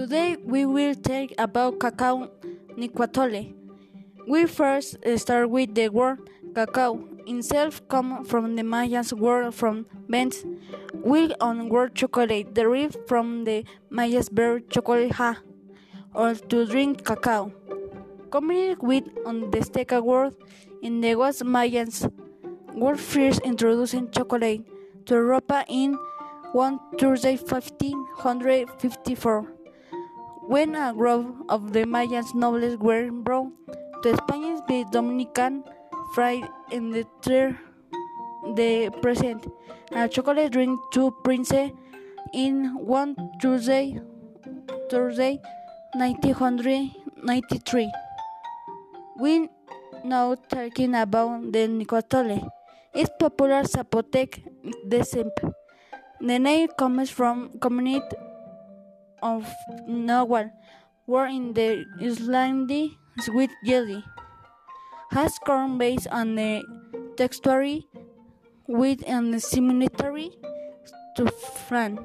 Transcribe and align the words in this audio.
Today 0.00 0.40
we 0.40 0.64
will 0.64 0.96
talk 0.96 1.36
about 1.36 1.76
cacao 1.78 2.32
nicuatole. 2.72 3.52
We 4.26 4.46
first 4.46 4.96
start 5.20 5.50
with 5.50 5.74
the 5.74 5.90
word 5.90 6.20
cacao. 6.54 7.04
Itself 7.26 7.86
come 7.86 8.24
from 8.24 8.56
the 8.56 8.62
Mayans 8.62 9.12
word 9.12 9.52
from 9.52 9.84
beans, 10.08 10.46
while 11.04 11.34
on 11.38 11.68
word 11.68 11.94
chocolate 11.94 12.54
derived 12.54 12.96
from 13.06 13.44
the 13.44 13.66
Mayas 13.90 14.30
verb 14.32 14.70
chocolate 14.70 15.12
or 16.14 16.34
to 16.34 16.64
drink 16.64 17.04
cacao. 17.04 17.52
Coming 18.32 18.76
with 18.80 19.04
on 19.26 19.50
the 19.50 19.58
Azteca 19.58 20.02
word 20.02 20.34
in 20.80 21.02
the 21.02 21.14
was 21.14 21.42
Mayans 21.42 22.10
were 22.72 22.96
first 22.96 23.42
introducing 23.44 24.10
chocolate 24.10 24.64
to 25.04 25.14
Europe 25.16 25.52
in 25.68 25.98
one 26.52 26.80
Thursday 26.96 27.36
1554 27.36 29.59
when 30.50 30.74
a 30.74 30.92
group 30.92 31.46
of 31.48 31.72
the 31.72 31.86
Mayans 31.86 32.34
nobles 32.34 32.76
were 32.78 33.08
brought 33.12 33.54
to 34.02 34.16
Spain 34.16 34.58
by 34.66 34.82
Dominican 34.90 35.62
fried 36.12 36.42
in 36.72 36.90
the 36.90 37.06
third 37.22 37.56
the 38.58 38.90
present 39.00 39.46
a 39.94 40.08
chocolate 40.08 40.50
drink 40.50 40.74
to 40.90 41.14
Prince 41.22 41.54
in 42.34 42.74
one 42.82 43.14
Tuesday 43.40 44.00
Thursday 44.90 45.38
1993. 45.94 47.92
We 49.20 49.48
now 50.02 50.34
talking 50.34 50.96
about 50.96 51.52
the 51.52 51.70
nicuatole. 51.70 52.42
It's 52.92 53.10
popular 53.20 53.62
Zapotec 53.62 54.42
descent. 54.88 55.30
The 56.20 56.38
name 56.40 56.70
comes 56.76 57.08
from 57.08 57.56
community 57.60 58.16
of 59.22 59.46
Nahual, 59.88 60.50
where 61.06 61.26
in 61.26 61.52
the 61.54 61.84
Islandi 62.00 62.96
sweet 63.20 63.50
jelly 63.64 64.04
has 65.10 65.38
corn 65.38 65.78
based 65.78 66.08
on 66.08 66.34
the 66.36 66.62
texture 67.16 67.80
with 68.66 69.02
and 69.06 69.42
similarity 69.42 70.30
to 71.16 71.26
flan. 71.66 71.98